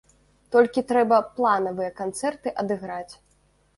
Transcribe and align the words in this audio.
Толькі 0.55 0.83
трэба 0.93 1.19
планавыя 1.37 1.91
канцэрты 2.03 2.55
адыграць. 2.65 3.13